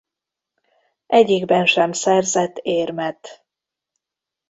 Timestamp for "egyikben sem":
1.05-1.91